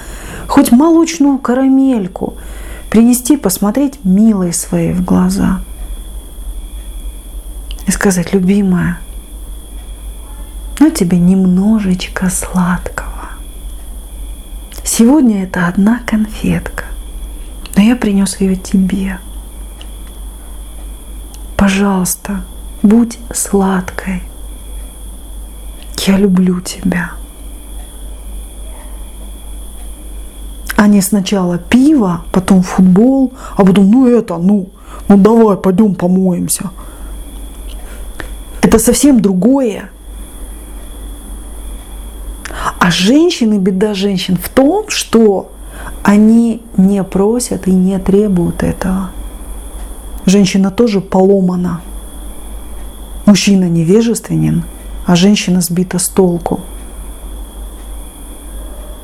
хоть 0.47 0.73
молочную 0.73 1.39
карамельку 1.39 2.35
принести, 2.91 3.37
посмотреть 3.37 4.05
милой 4.05 4.53
своей 4.53 4.93
в 4.93 5.05
глаза 5.05 5.61
и 7.87 7.91
сказать, 7.93 8.33
любимая, 8.33 8.99
ну 10.79 10.91
тебе 10.91 11.19
немножечко 11.19 12.31
сладкого. 12.31 13.31
Сегодня 14.85 15.45
это 15.45 15.67
одна 15.67 16.01
конфетка, 16.07 16.85
но 17.77 17.83
я 17.83 17.97
принес 17.97 18.41
ее 18.41 18.57
тебе. 18.57 19.19
Пожалуйста, 21.57 22.43
будь 22.83 23.19
сладкой. 23.33 24.23
Я 26.07 26.17
люблю 26.17 26.61
тебя. 26.61 27.13
А 30.77 30.87
не 30.87 31.03
сначала 31.03 31.59
пиво, 31.59 32.25
потом 32.33 32.63
футбол, 32.63 33.33
а 33.57 33.65
потом, 33.65 33.91
ну 33.91 34.07
это, 34.07 34.39
ну, 34.39 34.71
ну 35.09 35.19
давай, 35.19 35.57
пойдем 35.59 35.95
помоемся. 35.95 36.71
Это 38.63 38.79
совсем 38.79 39.21
другое. 39.21 39.91
А 42.79 42.91
женщины, 42.91 43.59
беда 43.59 43.93
женщин 43.93 44.39
в 44.43 44.49
том, 44.49 44.89
что 44.89 45.53
они 46.03 46.63
не 46.79 47.05
просят 47.05 47.69
и 47.69 47.73
не 47.73 47.99
требуют 47.99 48.63
этого. 48.63 49.11
Женщина 50.25 50.71
тоже 50.71 51.01
поломана. 51.01 51.83
Мужчина 53.27 53.69
невежественен, 53.69 54.65
а 55.11 55.17
женщина 55.17 55.61
сбита 55.61 55.99
с 55.99 56.09
толку. 56.09 56.61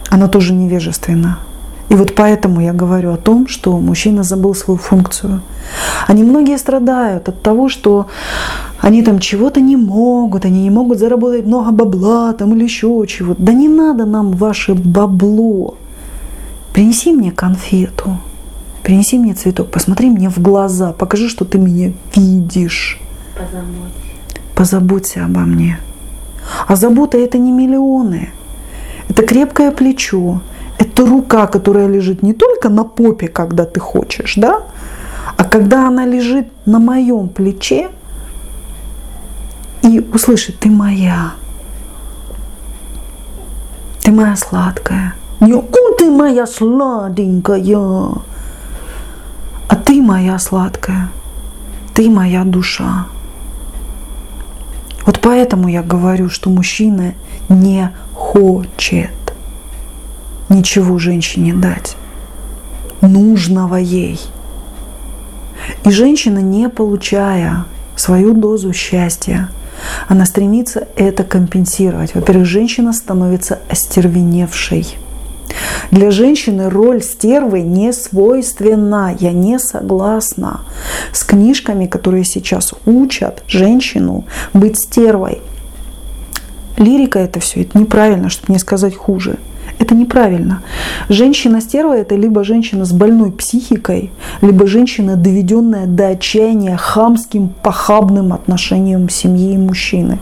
Она 0.09 0.29
тоже 0.29 0.53
невежественна. 0.53 1.41
И 1.89 1.97
вот 1.97 2.15
поэтому 2.15 2.61
я 2.61 2.73
говорю 2.73 3.13
о 3.13 3.17
том, 3.17 3.49
что 3.49 3.77
мужчина 3.81 4.23
забыл 4.23 4.55
свою 4.55 4.79
функцию. 4.79 5.41
Они 6.07 6.23
многие 6.23 6.59
страдают 6.59 7.29
от 7.29 7.43
того, 7.43 7.69
что 7.69 8.07
они 8.81 9.03
там 9.03 9.19
чего-то 9.19 9.61
не 9.61 9.77
могут, 9.77 10.45
они 10.45 10.63
не 10.63 10.71
могут 10.71 10.99
заработать 11.01 11.45
много 11.45 11.73
бабла 11.73 12.33
там 12.35 12.55
или 12.55 12.63
еще 12.63 13.05
чего-то. 13.09 13.43
Да 13.43 13.53
не 13.53 13.67
надо 13.67 14.05
нам 14.05 14.31
ваше 14.31 14.75
бабло. 14.75 15.75
принеси 16.73 17.13
мне 17.13 17.33
конфету, 17.33 18.21
принеси 18.85 19.19
мне 19.19 19.35
цветок, 19.35 19.73
посмотри 19.73 20.09
мне 20.11 20.31
в 20.31 20.39
глаза, 20.39 20.93
покажи, 20.93 21.29
что 21.29 21.45
ты 21.45 21.59
меня 21.59 21.93
видишь. 22.15 23.01
Позаботься. 23.35 24.07
Позаботься 24.55 25.25
обо 25.25 25.41
мне. 25.41 25.81
А 26.67 26.77
забота 26.77 27.19
это 27.19 27.39
не 27.39 27.53
миллионы. 27.53 28.31
Это 29.09 29.23
крепкое 29.23 29.71
плечо, 29.71 30.41
это 30.79 31.07
рука, 31.07 31.47
которая 31.47 31.87
лежит 31.87 32.23
не 32.23 32.33
только 32.33 32.69
на 32.69 32.85
попе, 32.85 33.29
когда 33.29 33.65
ты 33.65 33.81
хочешь, 33.81 34.35
да, 34.37 34.63
а 35.37 35.45
когда 35.45 35.89
она 35.89 36.07
лежит 36.07 36.49
на 36.67 36.79
моем 36.79 37.29
плече 37.29 37.89
и 39.83 40.01
услышит, 40.01 40.59
ты 40.59 40.71
моя, 40.71 41.33
ты 44.03 44.11
моя 44.11 44.37
сладкая. 44.37 45.15
Не 45.41 45.53
«О, 45.55 45.63
ты 45.99 46.11
моя 46.11 46.47
сладенькая, 46.47 47.61
а 49.69 49.77
ты 49.77 50.01
моя 50.01 50.39
сладкая, 50.39 51.11
ты 51.95 52.09
моя 52.09 52.45
душа. 52.45 53.07
Поэтому 55.27 55.67
я 55.67 55.83
говорю, 55.83 56.29
что 56.29 56.51
мужчина 56.51 57.15
не 57.49 57.91
хочет 58.15 59.11
ничего 60.49 60.99
женщине 60.99 61.53
дать, 61.53 61.97
нужного 63.01 63.75
ей. 63.75 64.21
И 65.85 65.91
женщина, 65.91 66.39
не 66.39 66.69
получая 66.69 67.65
свою 67.97 68.35
дозу 68.35 68.73
счастья, 68.73 69.49
она 70.07 70.27
стремится 70.27 70.87
это 70.95 71.25
компенсировать. 71.25 72.15
Во-первых, 72.15 72.47
женщина 72.47 72.93
становится 72.93 73.59
остервеневшей. 73.69 74.97
Для 75.91 76.11
женщины 76.11 76.69
роль 76.69 77.03
стервы 77.03 77.63
не 77.63 77.93
свойственна. 77.93 79.17
Я 79.19 79.33
не 79.33 79.59
согласна 79.59 80.61
с 81.13 81.25
книжками, 81.25 81.87
которые 81.87 82.25
сейчас 82.25 82.75
учат 82.85 83.43
женщину 83.47 84.25
быть 84.53 84.79
стервой. 84.79 85.41
Лирика 86.77 87.19
это 87.19 87.41
все, 87.41 87.63
это 87.63 87.79
неправильно, 87.79 88.29
чтобы 88.29 88.53
не 88.53 88.59
сказать 88.59 88.95
хуже. 88.95 89.39
Это 89.87 89.95
неправильно. 89.95 90.63
Женщина-стерва– 91.09 91.97
это 91.97 92.17
либо 92.17 92.43
женщина 92.43 92.85
с 92.85 92.91
больной 92.91 93.31
психикой, 93.31 94.11
либо 94.43 94.67
женщина, 94.67 95.15
доведенная 95.15 95.87
до 95.87 96.09
отчаяния 96.09 96.77
хамским, 96.77 97.51
похабным 97.63 98.33
отношением 98.33 99.09
семьи 99.09 99.55
и 99.55 99.57
мужчины. 99.57 100.19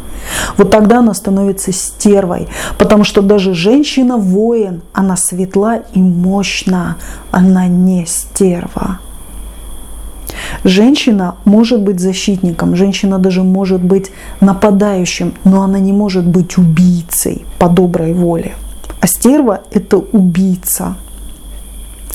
Вот 0.59 0.71
тогда 0.71 0.99
она 0.99 1.15
становится 1.15 1.73
стервой, 1.73 2.47
потому 2.79 3.05
что 3.05 3.23
даже 3.23 3.55
женщина-воин, 3.55 4.83
она 4.93 5.17
светла 5.17 5.77
и 5.95 5.99
мощна, 5.99 6.97
она 7.31 7.67
не 7.67 8.05
стерва. 8.05 8.99
Женщина 10.63 11.37
может 11.47 11.81
быть 11.81 12.01
защитником, 12.01 12.77
женщина 12.77 13.19
даже 13.19 13.43
может 13.43 13.83
быть 13.83 14.11
нападающим, 14.43 15.33
но 15.45 15.63
она 15.63 15.79
не 15.79 15.95
может 15.95 16.27
быть 16.27 16.59
убийцей 16.59 17.47
по 17.59 17.71
доброй 17.71 18.13
воле. 18.13 18.57
А 19.05 19.07
стерва– 19.07 19.61
это 19.71 19.99
убийца. 19.99 20.97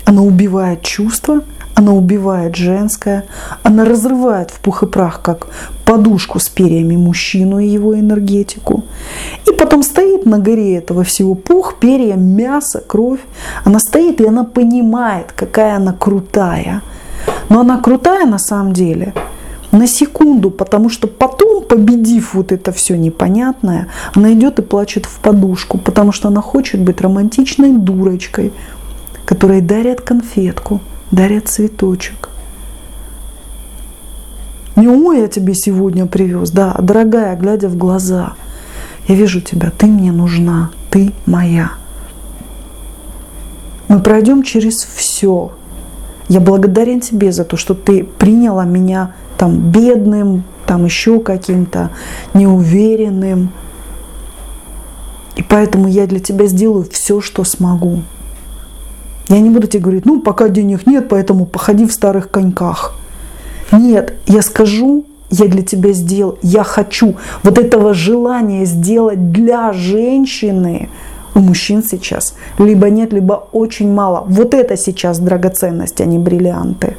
Она 0.05 0.23
убивает 0.23 0.81
чувства, 0.81 1.43
она 1.75 1.93
убивает 1.93 2.55
женское, 2.55 3.25
она 3.61 3.85
разрывает 3.85 4.49
в 4.49 4.59
пух 4.59 4.81
и 4.81 4.87
прах, 4.87 5.21
как 5.21 5.49
подушку 5.85 6.39
с 6.39 6.49
перьями 6.49 6.97
мужчину 6.97 7.59
и 7.59 7.67
его 7.67 7.93
энергетику. 7.93 8.85
И 9.47 9.53
потом 9.53 9.83
стоит 9.83 10.25
на 10.25 10.39
горе 10.39 10.77
этого 10.77 11.03
всего 11.03 11.35
пух, 11.35 11.75
перья, 11.79 12.15
мясо, 12.15 12.81
кровь. 12.87 13.21
Она 13.65 13.77
стоит 13.77 14.19
и 14.19 14.25
она 14.25 14.43
понимает, 14.43 15.31
какая 15.31 15.75
она 15.75 15.93
крутая. 15.93 16.81
Но 17.49 17.59
она 17.59 17.77
крутая 17.77 18.25
на 18.25 18.39
самом 18.39 18.73
деле– 18.73 19.13
на 19.71 19.87
секунду, 19.87 20.49
потому 20.49 20.89
что 20.89 21.07
потом, 21.07 21.63
победив 21.63 22.33
вот 22.33 22.51
это 22.51 22.71
все 22.71 22.97
непонятное, 22.97 23.87
она 24.15 24.33
идет 24.33 24.59
и 24.59 24.63
плачет 24.63 25.05
в 25.05 25.19
подушку, 25.19 25.77
потому 25.77 26.11
что 26.11 26.27
она 26.27 26.41
хочет 26.41 26.81
быть 26.81 27.01
романтичной 27.01 27.73
дурочкой, 27.73 28.51
которой 29.25 29.61
дарят 29.61 30.01
конфетку, 30.01 30.81
дарят 31.11 31.47
цветочек. 31.47 32.29
Не 34.75 34.87
ой, 34.87 35.19
я 35.19 35.27
тебе 35.27 35.53
сегодня 35.53 36.05
привез, 36.05 36.51
да, 36.51 36.75
дорогая, 36.79 37.35
глядя 37.35 37.67
в 37.67 37.77
глаза, 37.77 38.33
я 39.07 39.15
вижу 39.15 39.41
тебя, 39.41 39.71
ты 39.77 39.87
мне 39.87 40.11
нужна, 40.11 40.71
ты 40.89 41.11
моя. 41.25 41.71
Мы 43.87 43.99
пройдем 44.01 44.43
через 44.43 44.83
все. 44.83 45.51
Я 46.27 46.39
благодарен 46.39 47.01
тебе 47.01 47.31
за 47.31 47.43
то, 47.43 47.57
что 47.57 47.73
ты 47.73 48.03
приняла 48.03 48.63
меня 48.63 49.15
там 49.39 49.57
бедным, 49.71 50.43
там 50.65 50.83
еще 50.83 51.21
каким-то 51.21 51.91
неуверенным. 52.33 53.51
И 55.37 55.41
поэтому 55.41 55.87
я 55.87 56.07
для 56.07 56.19
тебя 56.19 56.45
сделаю 56.47 56.85
все, 56.91 57.21
что 57.21 57.45
смогу. 57.45 58.01
Я 59.29 59.39
не 59.39 59.49
буду 59.49 59.67
тебе 59.67 59.81
говорить, 59.81 60.05
ну, 60.05 60.19
пока 60.19 60.49
денег 60.49 60.85
нет, 60.85 61.07
поэтому 61.07 61.45
походи 61.45 61.85
в 61.85 61.93
старых 61.93 62.29
коньках. 62.29 62.95
Нет, 63.71 64.15
я 64.25 64.41
скажу, 64.41 65.05
я 65.29 65.47
для 65.47 65.61
тебя 65.61 65.93
сделал, 65.93 66.37
я 66.41 66.63
хочу. 66.63 67.15
Вот 67.41 67.57
этого 67.57 67.93
желания 67.93 68.65
сделать 68.65 69.31
для 69.31 69.71
женщины 69.71 70.89
у 71.33 71.39
мужчин 71.39 71.81
сейчас 71.81 72.35
либо 72.57 72.89
нет, 72.89 73.13
либо 73.13 73.47
очень 73.53 73.89
мало. 73.93 74.25
Вот 74.27 74.53
это 74.53 74.75
сейчас 74.75 75.19
драгоценность, 75.19 76.01
а 76.01 76.05
не 76.05 76.19
бриллианты. 76.19 76.97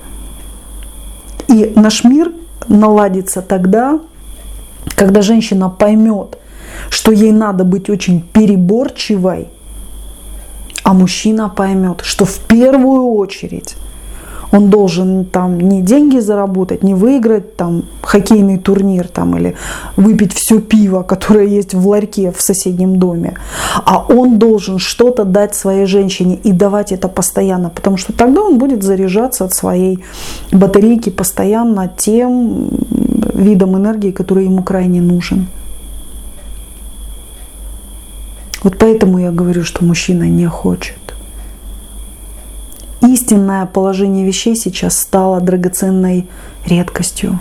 И 1.51 1.73
наш 1.75 2.05
мир 2.05 2.33
наладится 2.69 3.43
тогда, 3.43 4.01
когда 4.95 5.21
женщина 5.21 5.69
поймет, 5.69 6.39
что 6.91 7.11
ей 7.11 7.33
надо 7.33 7.65
быть 7.65 7.91
очень 7.91 8.23
переборчивой, 8.23 9.49
а 10.85 10.95
мужчина 10.95 11.49
поймет, 11.49 12.01
что 12.03 12.25
в 12.25 12.39
первую 12.41 13.15
очередь 13.15 13.75
он 14.53 14.71
должен 14.71 15.25
там 15.25 15.61
не 15.61 15.83
деньги 15.83 16.19
заработать, 16.19 16.83
не 16.83 16.95
выиграть 16.95 17.57
там 17.57 17.85
хоккейный 18.03 18.59
турнир 18.59 19.09
там 19.09 19.37
или 19.37 19.55
выпить 19.97 20.33
все 20.33 20.61
пиво, 20.61 21.03
которое 21.03 21.47
есть 21.47 21.75
в 21.75 21.89
ларьке 21.89 22.33
в 22.33 22.41
соседнем 22.41 22.99
доме, 22.99 23.35
а 23.85 24.05
он 24.09 24.39
должен 24.39 24.79
что-то 24.79 25.25
дать 25.25 25.55
своей 25.55 25.87
женщине 25.87 26.39
и 26.43 26.53
давать 26.53 26.93
это 26.93 27.09
постоянно, 27.09 27.71
потому 27.71 27.97
что 27.97 28.13
тогда 28.13 28.43
он 28.43 28.59
будет 28.59 28.83
заряжаться 28.83 29.45
от 29.45 29.55
своей 29.55 30.05
батарейки 30.53 31.11
постоянно 31.11 31.91
тем 31.97 32.71
видом 33.35 33.77
энергии, 33.77 34.11
который 34.11 34.45
ему 34.45 34.63
крайне 34.63 35.01
нужен. 35.01 35.47
Вот 38.63 38.77
поэтому 38.79 39.19
я 39.19 39.31
говорю, 39.31 39.65
что 39.65 39.85
мужчина 39.85 40.25
не 40.25 40.47
хочет 40.47 41.10
истинное 43.13 43.67
положение 43.67 44.27
вещей 44.27 44.57
сейчас 44.57 44.99
стало 44.99 45.41
драгоценной 45.41 46.29
редкостью. 46.67 47.41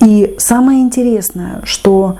И 0.00 0.34
самое 0.38 0.80
интересное, 0.80 1.60
что 1.64 2.16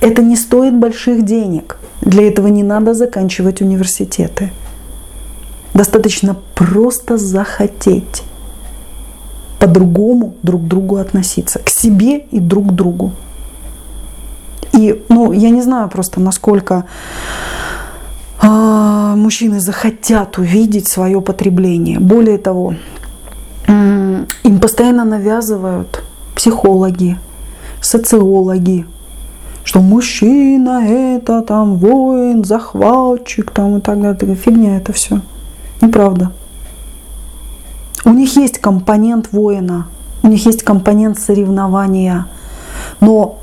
это 0.00 0.22
не 0.22 0.36
стоит 0.36 0.74
больших 0.74 1.24
денег. 1.24 1.78
Для 2.02 2.28
этого 2.28 2.48
не 2.48 2.62
надо 2.62 2.94
заканчивать 2.94 3.62
университеты. 3.62 4.52
Достаточно 5.72 6.36
просто 6.54 7.16
захотеть 7.16 8.22
по-другому 9.58 10.34
друг 10.42 10.64
к 10.64 10.66
другу 10.66 10.96
относиться, 10.96 11.58
к 11.58 11.68
себе 11.70 12.18
и 12.18 12.38
друг 12.38 12.68
к 12.68 12.72
другу. 12.72 13.12
И, 14.72 15.02
ну, 15.08 15.32
я 15.32 15.50
не 15.50 15.62
знаю 15.62 15.88
просто, 15.88 16.20
насколько 16.20 16.84
мужчины 19.14 19.60
захотят 19.60 20.38
увидеть 20.38 20.88
свое 20.88 21.20
потребление. 21.20 22.00
Более 22.00 22.38
того, 22.38 22.74
им 23.68 24.60
постоянно 24.60 25.04
навязывают 25.04 26.02
психологи, 26.34 27.18
социологи, 27.80 28.86
что 29.64 29.80
мужчина 29.80 30.84
это 30.86 31.42
там 31.42 31.76
воин, 31.76 32.44
захватчик 32.44 33.50
там 33.50 33.78
и 33.78 33.80
так 33.80 34.00
далее. 34.00 34.36
Фигня 34.36 34.76
это 34.76 34.92
все. 34.92 35.20
Неправда. 35.80 36.32
У 38.04 38.10
них 38.10 38.36
есть 38.36 38.58
компонент 38.58 39.32
воина, 39.32 39.88
у 40.22 40.28
них 40.28 40.46
есть 40.46 40.62
компонент 40.62 41.18
соревнования. 41.18 42.26
Но 43.00 43.40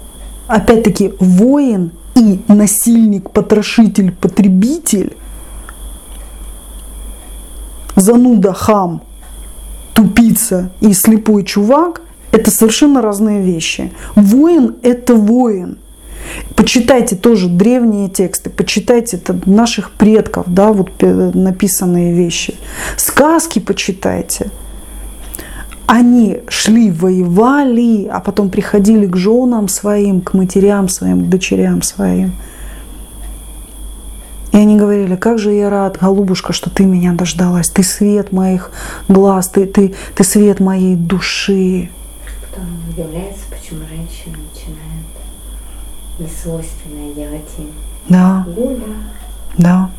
опять-таки 0.47 1.13
воин 1.19 1.91
и 2.15 2.39
насильник, 2.47 3.29
потрошитель, 3.31 4.13
потребитель, 4.13 5.17
зануда, 7.95 8.53
хам, 8.53 9.01
тупица 9.93 10.71
и 10.81 10.93
слепой 10.93 11.43
чувак– 11.43 12.01
это 12.31 12.49
совершенно 12.49 13.01
разные 13.01 13.41
вещи. 13.41 13.91
Воин– 14.15 14.75
это 14.81 15.15
воин. 15.15 15.77
Почитайте 16.55 17.15
тоже 17.15 17.47
древние 17.47 18.09
тексты, 18.09 18.49
почитайте 18.49 19.17
это 19.17 19.37
наших 19.45 19.91
предков, 19.91 20.45
да, 20.47 20.71
вот 20.71 20.89
написанные 21.01 22.13
вещи. 22.13 22.55
Сказки 22.97 23.59
почитайте. 23.59 24.49
Они 25.85 26.39
шли, 26.47 26.91
воевали, 26.91 28.07
а 28.11 28.19
потом 28.19 28.49
приходили 28.49 29.05
к 29.05 29.15
женам 29.17 29.67
своим, 29.67 30.21
к 30.21 30.33
матерям 30.33 30.87
своим, 30.87 31.25
к 31.25 31.29
дочерям 31.29 31.81
своим. 31.81 32.33
И 34.53 34.57
они 34.57 34.77
говорили, 34.77 35.15
как 35.15 35.39
же 35.39 35.51
я 35.51 35.71
рад, 35.71 35.97
голубушка, 35.99 36.53
что 36.53 36.69
ты 36.69 36.85
меня 36.85 37.13
дождалась. 37.13 37.69
Ты 37.69 37.81
свет 37.81 38.31
моих 38.31 38.69
глаз, 39.07 39.47
ты, 39.49 39.65
ты, 39.65 39.95
ты 40.15 40.23
свет 40.23 40.59
моей 40.59 40.95
души. 40.95 41.89
Потом 42.51 42.67
удивляется, 42.87 43.45
почему 43.49 43.79
женщина 43.89 44.37
начинает 44.53 45.09
несвойственное 46.19 47.13
делать 47.15 47.49
им. 47.57 47.71
Да. 48.07 48.45
Гуля. 48.47 48.83
Да. 49.57 49.89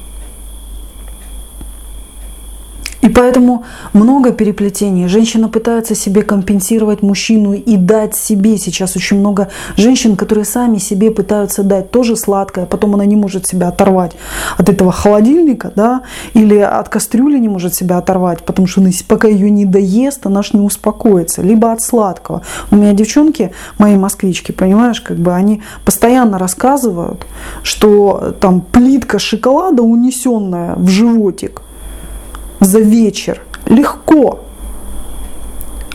И 3.04 3.10
поэтому 3.10 3.64
много 3.92 4.32
переплетений. 4.32 5.08
Женщина 5.08 5.50
пытается 5.50 5.94
себе 5.94 6.22
компенсировать 6.22 7.02
мужчину 7.02 7.52
и 7.52 7.76
дать 7.76 8.16
себе. 8.16 8.56
Сейчас 8.56 8.96
очень 8.96 9.18
много 9.18 9.48
женщин, 9.76 10.16
которые 10.16 10.46
сами 10.46 10.78
себе 10.78 11.10
пытаются 11.10 11.62
дать 11.62 11.90
тоже 11.90 12.16
сладкое, 12.16 12.64
потом 12.64 12.94
она 12.94 13.04
не 13.04 13.16
может 13.16 13.46
себя 13.46 13.68
оторвать 13.68 14.12
от 14.56 14.70
этого 14.70 14.90
холодильника, 14.90 15.70
да, 15.76 16.00
или 16.32 16.56
от 16.56 16.88
кастрюли 16.88 17.38
не 17.38 17.48
может 17.48 17.74
себя 17.74 17.98
оторвать, 17.98 18.42
потому 18.42 18.66
что 18.66 18.82
пока 19.06 19.28
ее 19.28 19.50
не 19.50 19.66
доест, 19.66 20.24
она 20.24 20.42
ж 20.42 20.54
не 20.54 20.60
успокоится. 20.60 21.42
Либо 21.42 21.72
от 21.72 21.82
сладкого. 21.82 22.40
У 22.70 22.76
меня 22.76 22.94
девчонки, 22.94 23.52
мои 23.76 23.96
москвички, 23.96 24.52
понимаешь, 24.52 25.02
как 25.02 25.18
бы 25.18 25.34
они 25.34 25.60
постоянно 25.84 26.38
рассказывают, 26.38 27.26
что 27.62 28.34
там 28.40 28.62
плитка 28.62 29.18
шоколада, 29.18 29.82
унесенная 29.82 30.74
в 30.76 30.88
животик, 30.88 31.60
за 32.64 32.80
вечер. 32.80 33.40
Легко. 33.66 34.40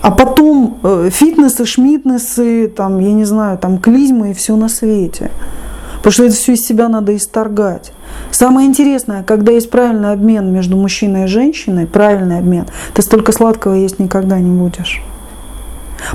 А 0.01 0.11
потом 0.11 0.79
э, 0.81 1.09
фитнесы, 1.11 1.65
шмитнесы, 1.65 2.69
там, 2.69 2.99
я 2.99 3.11
не 3.11 3.25
знаю, 3.25 3.57
там 3.57 3.79
клизмы 3.79 4.31
и 4.31 4.33
все 4.33 4.55
на 4.55 4.69
свете. 4.69 5.29
Потому 5.97 6.13
что 6.13 6.23
это 6.25 6.35
все 6.35 6.53
из 6.53 6.65
себя 6.65 6.87
надо 6.87 7.15
исторгать. 7.15 7.91
Самое 8.31 8.67
интересное, 8.67 9.23
когда 9.23 9.51
есть 9.51 9.69
правильный 9.69 10.13
обмен 10.13 10.53
между 10.53 10.77
мужчиной 10.77 11.25
и 11.25 11.27
женщиной, 11.27 11.85
правильный 11.85 12.39
обмен, 12.39 12.65
ты 12.93 13.01
столько 13.01 13.33
сладкого 13.33 13.73
есть 13.73 13.99
никогда 13.99 14.39
не 14.39 14.49
будешь. 14.49 15.03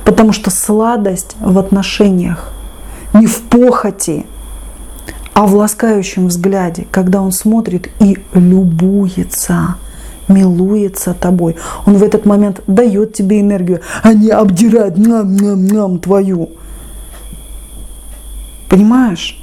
Потому 0.05 0.33
что 0.33 0.51
сладость 0.51 1.37
в 1.39 1.59
отношениях, 1.59 2.53
не 3.13 3.27
в 3.27 3.43
похоти, 3.43 4.25
а 5.35 5.47
в 5.47 5.55
ласкающем 5.55 6.29
взгляде, 6.29 6.87
когда 6.91 7.21
он 7.21 7.33
смотрит 7.33 7.91
и 8.01 8.19
любуется 8.33 9.77
милуется 10.29 11.15
тобой. 11.15 11.57
Он 11.87 11.97
в 11.97 12.03
этот 12.03 12.27
момент 12.27 12.63
дает 12.67 13.15
тебе 13.15 13.41
энергию, 13.41 13.81
а 14.03 14.13
не 14.13 14.31
обдирает 14.31 14.97
нам-нам-нам 14.97 15.99
твою. 15.99 16.51
Понимаешь? 18.69 19.41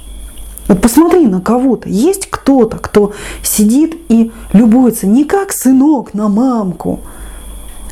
Вот 0.68 0.80
посмотри 0.80 1.26
на 1.26 1.40
кого-то. 1.40 1.88
Есть 1.88 2.28
кто-то, 2.30 2.78
кто 2.78 3.12
сидит 3.42 3.96
и 4.08 4.32
любуется 4.52 5.06
не 5.06 5.24
как 5.24 5.52
сынок 5.52 6.14
на 6.14 6.28
мамку, 6.28 7.00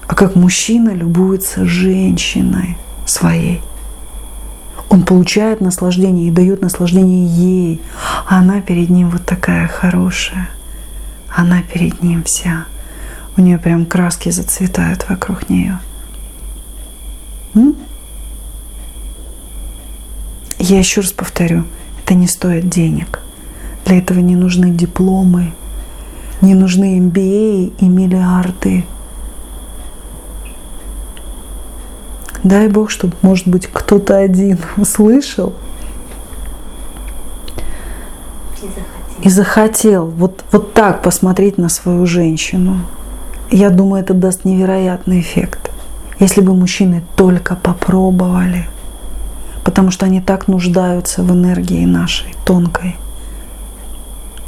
а 0.06 0.14
как 0.14 0.34
мужчина 0.34 0.90
любуется 0.90 1.64
женщиной 1.64 2.76
своей. 3.06 3.60
Он 4.88 5.04
получает 5.04 5.60
наслаждение 5.60 6.28
и 6.28 6.32
дает 6.32 6.62
наслаждение 6.62 7.26
ей. 7.26 7.80
А 8.28 8.40
она 8.40 8.60
перед 8.60 8.90
ним 8.90 9.10
вот 9.10 9.24
такая 9.24 9.68
хорошая. 9.68 10.50
Она 11.34 11.62
перед 11.62 12.02
ним 12.02 12.24
вся 12.24 12.66
у 13.40 13.42
нее 13.42 13.58
прям 13.58 13.86
краски 13.86 14.28
зацветают 14.28 15.08
вокруг 15.08 15.48
нее. 15.48 15.78
Я 20.58 20.78
еще 20.78 21.00
раз 21.00 21.12
повторю, 21.12 21.64
это 22.04 22.12
не 22.12 22.26
стоит 22.26 22.68
денег. 22.68 23.20
Для 23.86 23.96
этого 23.96 24.18
не 24.18 24.36
нужны 24.36 24.70
дипломы, 24.70 25.54
не 26.42 26.54
нужны 26.54 26.98
MBA 26.98 27.72
и 27.78 27.84
миллиарды. 27.88 28.84
Дай 32.44 32.68
Бог, 32.68 32.90
чтобы, 32.90 33.14
может 33.22 33.48
быть, 33.48 33.66
кто-то 33.66 34.18
один 34.18 34.58
услышал 34.76 35.54
И 38.62 38.66
захотел. 38.66 39.22
и 39.22 39.28
захотел 39.30 40.06
вот, 40.08 40.44
вот 40.52 40.74
так 40.74 41.02
посмотреть 41.02 41.56
на 41.56 41.70
свою 41.70 42.04
женщину. 42.04 42.80
Я 43.50 43.70
думаю, 43.70 44.04
это 44.04 44.14
даст 44.14 44.44
невероятный 44.44 45.20
эффект, 45.20 45.72
если 46.20 46.40
бы 46.40 46.54
мужчины 46.54 47.02
только 47.16 47.56
попробовали, 47.56 48.68
потому 49.64 49.90
что 49.90 50.06
они 50.06 50.20
так 50.20 50.46
нуждаются 50.46 51.24
в 51.24 51.32
энергии 51.32 51.84
нашей, 51.84 52.32
тонкой. 52.46 52.94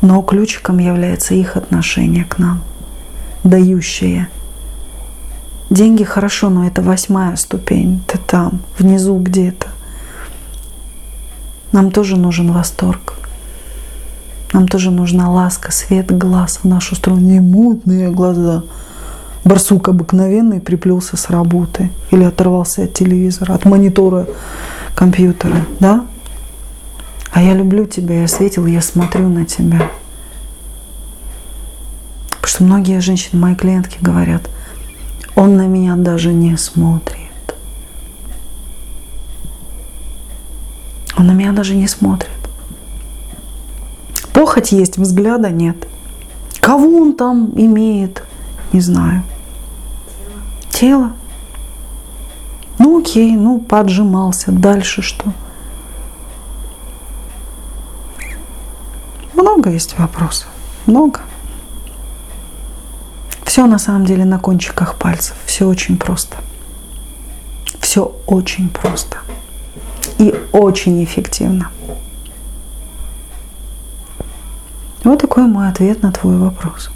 Но 0.02 0.22
ключиком 0.22 0.78
является 0.78 1.34
их 1.34 1.56
отношение 1.56 2.24
к 2.24 2.38
нам, 2.38 2.62
дающее. 3.42 4.28
Деньги 5.68 6.04
хорошо, 6.04 6.48
но 6.48 6.64
это 6.64 6.80
восьмая 6.80 7.34
ступень, 7.34 8.04
ты 8.06 8.18
там, 8.18 8.60
внизу 8.78 9.18
где-то. 9.18 9.66
Нам 11.72 11.90
тоже 11.90 12.16
нужен 12.16 12.52
восторг. 12.52 13.14
Нам 14.52 14.68
тоже 14.68 14.92
нужна 14.92 15.28
ласка, 15.28 15.72
свет 15.72 16.16
глаз 16.16 16.60
в 16.62 16.68
нашу 16.68 16.94
сторону, 16.94 17.22
не 17.22 17.40
мутные 17.40 18.08
глаза– 18.08 18.62
барсук 19.44 19.88
обыкновенный 19.88 20.61
приплелся 20.61 21.16
с 21.16 21.28
работы 21.31 21.90
или 22.11 22.24
оторвался 22.24 22.85
от 22.85 22.94
телевизора, 22.94 23.55
от 23.55 23.64
монитора 23.64 24.26
компьютера, 24.94 25.57
да? 25.81 26.07
А 27.33 27.42
я 27.42 27.55
люблю 27.55 27.87
тебя, 27.87 28.20
я 28.20 28.28
светил, 28.28 28.66
я 28.66 28.83
смотрю 28.83 29.28
на 29.28 29.44
тебя. 29.46 29.90
Потому 32.28 32.46
что 32.46 32.64
многие 32.64 33.00
женщины, 33.00 33.40
мои 33.40 33.55
клиентки 33.55 33.98
говорят, 34.00 34.48
он 35.35 35.57
на 35.57 35.66
меня 35.66 35.96
даже 35.96 36.33
не 36.33 36.57
смотрит. 36.59 37.18
Он 41.16 41.26
на 41.26 41.33
меня 41.33 41.52
даже 41.52 41.74
не 41.74 41.88
смотрит. 41.88 42.31
Похоть 44.35 44.72
есть, 44.72 44.98
взгляда 44.98 45.50
нет. 45.50 45.76
Кого 46.61 46.98
он 46.98 47.14
там 47.14 47.50
имеет, 47.57 48.22
не 48.72 48.81
знаю 48.81 49.22
тело. 50.82 51.12
Ну 52.80 53.00
окей, 53.00 53.36
ну 53.36 53.60
поджимался. 53.60 54.50
Дальше 54.50 55.00
что? 55.00 55.32
Много 59.32 59.70
есть 59.70 59.96
вопросов. 59.96 60.48
Много. 60.86 61.20
Все 63.44 63.66
на 63.66 63.78
самом 63.78 64.06
деле 64.06 64.24
на 64.24 64.40
кончиках 64.40 64.96
пальцев. 64.96 65.36
Все 65.46 65.68
очень 65.68 65.96
просто. 65.96 66.38
Все 67.78 68.12
очень 68.26 68.68
просто. 68.68 69.18
И 70.18 70.34
очень 70.50 71.04
эффективно. 71.04 71.70
Вот 75.04 75.20
такой 75.20 75.44
мой 75.44 75.68
ответ 75.68 76.02
на 76.02 76.10
твой 76.10 76.38
вопрос. 76.38 76.90